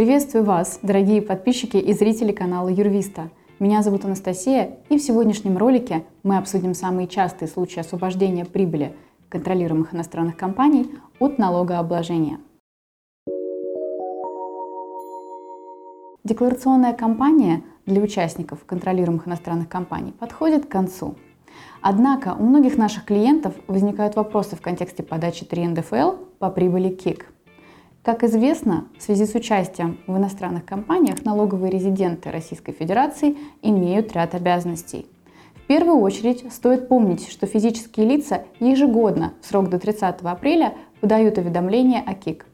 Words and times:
Приветствую 0.00 0.46
вас, 0.46 0.78
дорогие 0.80 1.20
подписчики 1.20 1.76
и 1.76 1.92
зрители 1.92 2.32
канала 2.32 2.70
Юрвиста. 2.70 3.28
Меня 3.58 3.82
зовут 3.82 4.06
Анастасия, 4.06 4.78
и 4.88 4.96
в 4.96 5.02
сегодняшнем 5.02 5.58
ролике 5.58 6.04
мы 6.22 6.38
обсудим 6.38 6.72
самые 6.72 7.06
частые 7.06 7.50
случаи 7.50 7.80
освобождения 7.80 8.46
прибыли 8.46 8.94
контролируемых 9.28 9.92
иностранных 9.94 10.38
компаний 10.38 10.90
от 11.18 11.36
налогообложения. 11.36 12.40
Декларационная 16.24 16.94
кампания 16.94 17.62
для 17.84 18.00
участников 18.00 18.64
контролируемых 18.64 19.28
иностранных 19.28 19.68
компаний 19.68 20.14
подходит 20.18 20.64
к 20.64 20.70
концу. 20.70 21.16
Однако 21.82 22.34
у 22.38 22.42
многих 22.42 22.78
наших 22.78 23.04
клиентов 23.04 23.52
возникают 23.66 24.16
вопросы 24.16 24.56
в 24.56 24.62
контексте 24.62 25.02
подачи 25.02 25.44
3 25.44 25.68
НДФЛ 25.68 26.12
по 26.38 26.48
прибыли 26.48 26.88
КИК– 26.88 27.26
как 28.02 28.24
известно, 28.24 28.86
в 28.96 29.02
связи 29.02 29.26
с 29.26 29.34
участием 29.34 29.98
в 30.06 30.16
иностранных 30.16 30.64
компаниях 30.64 31.22
налоговые 31.24 31.70
резиденты 31.70 32.30
Российской 32.30 32.72
Федерации 32.72 33.36
имеют 33.60 34.12
ряд 34.14 34.34
обязанностей. 34.34 35.06
В 35.54 35.66
первую 35.66 35.98
очередь 35.98 36.50
стоит 36.50 36.88
помнить, 36.88 37.28
что 37.28 37.46
физические 37.46 38.06
лица 38.06 38.44
ежегодно 38.58 39.34
в 39.42 39.46
срок 39.46 39.68
до 39.68 39.78
30 39.78 40.22
апреля 40.22 40.74
подают 41.02 41.36
уведомление 41.36 42.00
о 42.00 42.14
КИК. 42.14 42.46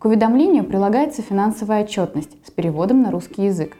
К 0.00 0.06
уведомлению 0.06 0.64
прилагается 0.64 1.22
финансовая 1.22 1.84
отчетность 1.84 2.36
с 2.44 2.50
переводом 2.50 3.02
на 3.02 3.12
русский 3.12 3.44
язык. 3.44 3.76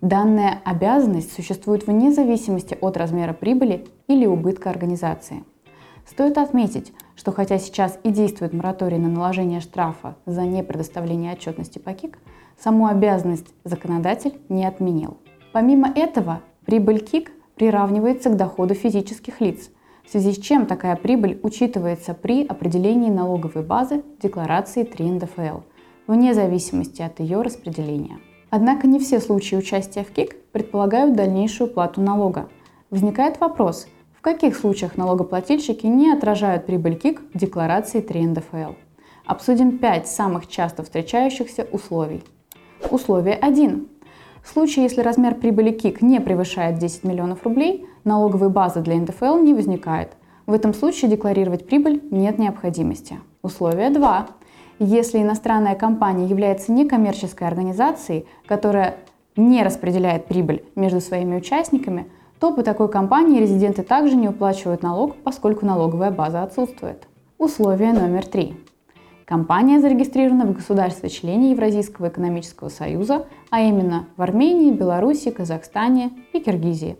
Данная 0.00 0.62
обязанность 0.64 1.32
существует 1.32 1.88
вне 1.88 2.12
зависимости 2.12 2.78
от 2.80 2.96
размера 2.96 3.32
прибыли 3.32 3.88
или 4.06 4.24
убытка 4.24 4.70
организации. 4.70 5.42
Стоит 6.06 6.38
отметить, 6.38 6.92
что 7.14 7.32
хотя 7.32 7.58
сейчас 7.58 7.98
и 8.02 8.10
действует 8.10 8.52
мораторий 8.52 8.98
на 8.98 9.08
наложение 9.08 9.60
штрафа 9.60 10.16
за 10.26 10.42
непредоставление 10.42 11.32
отчетности 11.32 11.78
по 11.78 11.92
КИК, 11.92 12.18
саму 12.58 12.86
обязанность 12.86 13.46
законодатель 13.64 14.38
не 14.48 14.64
отменил. 14.64 15.18
Помимо 15.52 15.92
этого, 15.94 16.40
прибыль 16.64 17.00
КИК 17.00 17.30
приравнивается 17.56 18.30
к 18.30 18.36
доходу 18.36 18.74
физических 18.74 19.40
лиц, 19.40 19.70
в 20.04 20.10
связи 20.10 20.32
с 20.32 20.38
чем 20.38 20.66
такая 20.66 20.96
прибыль 20.96 21.38
учитывается 21.42 22.14
при 22.14 22.44
определении 22.46 23.10
налоговой 23.10 23.62
базы 23.62 24.02
декларации 24.20 24.82
3 24.82 25.10
НДФЛ, 25.10 25.60
вне 26.06 26.34
зависимости 26.34 27.02
от 27.02 27.20
ее 27.20 27.42
распределения. 27.42 28.18
Однако 28.48 28.86
не 28.88 28.98
все 28.98 29.20
случаи 29.20 29.56
участия 29.56 30.02
в 30.02 30.10
КИК 30.10 30.34
предполагают 30.52 31.14
дальнейшую 31.14 31.70
плату 31.70 32.00
налога. 32.00 32.48
Возникает 32.90 33.38
вопрос– 33.38 33.86
в 34.20 34.22
каких 34.22 34.54
случаях 34.54 34.98
налогоплательщики 34.98 35.86
не 35.86 36.12
отражают 36.12 36.66
прибыль 36.66 36.94
КИК 36.94 37.22
в 37.32 37.38
декларации 37.38 38.02
3 38.02 38.26
НДФЛ? 38.26 38.72
Обсудим 39.24 39.78
5 39.78 40.06
самых 40.06 40.46
часто 40.46 40.82
встречающихся 40.82 41.66
условий. 41.72 42.22
Условие 42.90 43.34
1. 43.36 43.88
В 44.42 44.48
случае, 44.48 44.82
если 44.82 45.00
размер 45.00 45.36
прибыли 45.36 45.70
КИК 45.70 46.02
не 46.02 46.20
превышает 46.20 46.76
10 46.76 47.04
миллионов 47.04 47.44
рублей, 47.44 47.86
налоговой 48.04 48.50
базы 48.50 48.82
для 48.82 48.96
НДФЛ 48.96 49.38
не 49.38 49.54
возникает. 49.54 50.10
В 50.44 50.52
этом 50.52 50.74
случае 50.74 51.10
декларировать 51.10 51.66
прибыль 51.66 52.02
нет 52.10 52.38
необходимости. 52.38 53.18
Условие 53.40 53.88
2. 53.88 54.26
Если 54.80 55.22
иностранная 55.22 55.76
компания 55.76 56.26
является 56.26 56.72
некоммерческой 56.72 57.48
организацией, 57.48 58.26
которая 58.44 58.96
не 59.34 59.62
распределяет 59.62 60.26
прибыль 60.26 60.62
между 60.74 61.00
своими 61.00 61.36
участниками– 61.36 62.06
то 62.40 62.52
по 62.52 62.62
такой 62.62 62.88
компании 62.88 63.38
резиденты 63.38 63.82
также 63.82 64.16
не 64.16 64.28
уплачивают 64.28 64.82
налог, 64.82 65.14
поскольку 65.16 65.66
налоговая 65.66 66.10
база 66.10 66.42
отсутствует. 66.42 67.06
Условие 67.36 67.92
номер 67.92 68.26
три. 68.26 68.56
Компания 69.26 69.78
зарегистрирована 69.78 70.46
в 70.46 70.54
государстве-члене 70.54 71.52
Евразийского 71.52 72.08
экономического 72.08 72.70
союза, 72.70 73.26
а 73.50 73.60
именно 73.60 74.06
в 74.16 74.22
Армении, 74.22 74.72
Беларуси, 74.72 75.30
Казахстане 75.30 76.12
и 76.32 76.40
Киргизии. 76.40 76.96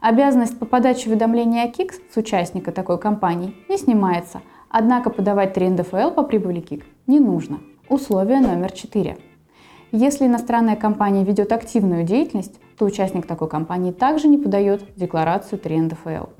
Обязанность 0.00 0.58
по 0.58 0.66
подаче 0.66 1.08
уведомления 1.08 1.64
о 1.64 1.68
КИКС 1.68 1.98
с 2.12 2.16
участника 2.16 2.70
такой 2.70 2.98
компании 2.98 3.54
не 3.68 3.78
снимается, 3.78 4.42
однако 4.68 5.10
подавать 5.10 5.54
3 5.54 5.70
НДФЛ 5.70 6.10
по 6.10 6.22
прибыли 6.22 6.60
КИК 6.60 6.84
не 7.06 7.18
нужно. 7.18 7.60
Условие 7.88 8.40
номер 8.40 8.70
4. 8.70 9.16
Если 9.92 10.26
иностранная 10.26 10.76
компания 10.76 11.24
ведет 11.24 11.52
активную 11.52 12.04
деятельность, 12.04 12.58
то 12.82 12.86
участник 12.86 13.28
такой 13.28 13.48
компании 13.48 13.92
также 13.92 14.26
не 14.26 14.38
подает 14.38 14.82
декларацию 14.96 15.56
3 15.56 15.82
НДФЛ. 15.82 16.30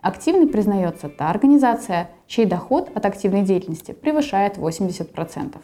Активной 0.00 0.48
признается 0.48 1.08
та 1.08 1.30
организация, 1.30 2.10
чей 2.26 2.44
доход 2.44 2.90
от 2.92 3.06
активной 3.06 3.42
деятельности 3.42 3.92
превышает 3.92 4.58
80%. 4.58 5.58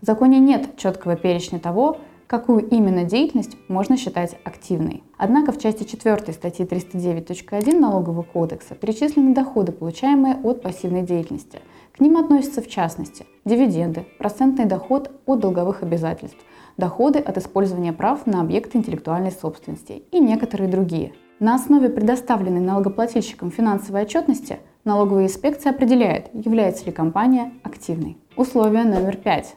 В 0.00 0.06
законе 0.06 0.38
нет 0.38 0.76
четкого 0.76 1.16
перечня 1.16 1.58
того, 1.58 1.98
какую 2.28 2.64
именно 2.68 3.02
деятельность 3.02 3.56
можно 3.66 3.96
считать 3.96 4.36
активной. 4.44 5.02
Однако 5.18 5.50
в 5.50 5.58
части 5.58 5.82
4 5.82 6.32
статьи 6.32 6.64
309.1 6.64 7.76
Налогового 7.76 8.22
кодекса 8.22 8.76
перечислены 8.76 9.34
доходы, 9.34 9.72
получаемые 9.72 10.36
от 10.44 10.62
пассивной 10.62 11.02
деятельности. 11.02 11.58
К 11.90 11.98
ним 11.98 12.18
относятся 12.18 12.62
в 12.62 12.68
частности 12.68 13.26
дивиденды, 13.44 14.06
процентный 14.18 14.66
доход 14.66 15.10
от 15.26 15.40
долговых 15.40 15.82
обязательств– 15.82 16.38
доходы 16.76 17.18
от 17.18 17.38
использования 17.38 17.92
прав 17.92 18.26
на 18.26 18.40
объекты 18.40 18.78
интеллектуальной 18.78 19.32
собственности 19.32 20.02
и 20.10 20.20
некоторые 20.20 20.68
другие. 20.68 21.12
На 21.38 21.54
основе 21.54 21.88
предоставленной 21.88 22.60
налогоплательщикам 22.60 23.50
финансовой 23.50 24.02
отчетности 24.02 24.58
налоговая 24.84 25.24
инспекция 25.24 25.72
определяет, 25.72 26.30
является 26.32 26.86
ли 26.86 26.92
компания 26.92 27.52
активной. 27.62 28.16
Условие 28.36 28.84
номер 28.84 29.16
пять. 29.16 29.54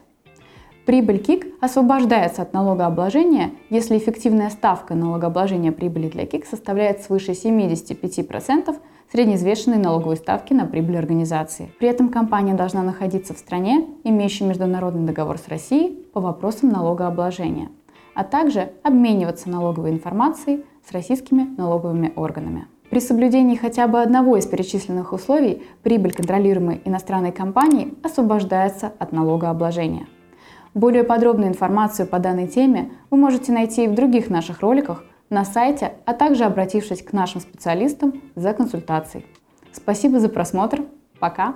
Прибыль 0.84 1.18
КИК 1.18 1.46
освобождается 1.60 2.42
от 2.42 2.52
налогообложения, 2.52 3.52
если 3.68 3.96
эффективная 3.96 4.50
ставка 4.50 4.94
налогообложения 4.94 5.72
прибыли 5.72 6.08
для 6.08 6.26
КИК 6.26 6.46
составляет 6.46 7.02
свыше 7.02 7.32
75% 7.32 8.76
среднеизвешенной 9.12 9.78
налоговой 9.78 10.16
ставки 10.16 10.52
на 10.52 10.66
прибыль 10.66 10.98
организации. 10.98 11.72
При 11.78 11.88
этом 11.88 12.08
компания 12.08 12.54
должна 12.54 12.82
находиться 12.82 13.34
в 13.34 13.38
стране, 13.38 13.86
имеющей 14.04 14.44
международный 14.44 15.06
договор 15.06 15.38
с 15.38 15.48
Россией 15.48 15.99
по 16.12 16.20
вопросам 16.20 16.70
налогообложения, 16.70 17.70
а 18.14 18.24
также 18.24 18.72
обмениваться 18.82 19.48
налоговой 19.48 19.90
информацией 19.90 20.64
с 20.86 20.92
российскими 20.92 21.42
налоговыми 21.56 22.12
органами. 22.16 22.66
При 22.90 22.98
соблюдении 22.98 23.54
хотя 23.54 23.86
бы 23.86 24.02
одного 24.02 24.36
из 24.36 24.46
перечисленных 24.46 25.12
условий 25.12 25.62
прибыль 25.84 26.12
контролируемой 26.12 26.82
иностранной 26.84 27.30
компании 27.30 27.94
освобождается 28.02 28.92
от 28.98 29.12
налогообложения. 29.12 30.08
Более 30.74 31.04
подробную 31.04 31.48
информацию 31.48 32.08
по 32.08 32.18
данной 32.18 32.48
теме 32.48 32.90
вы 33.10 33.16
можете 33.16 33.52
найти 33.52 33.84
и 33.84 33.88
в 33.88 33.94
других 33.94 34.28
наших 34.28 34.60
роликах 34.60 35.04
на 35.28 35.44
сайте, 35.44 35.94
а 36.04 36.14
также 36.14 36.44
обратившись 36.44 37.02
к 37.02 37.12
нашим 37.12 37.40
специалистам 37.40 38.20
за 38.34 38.52
консультацией. 38.52 39.24
Спасибо 39.72 40.18
за 40.18 40.28
просмотр. 40.28 40.82
Пока! 41.20 41.54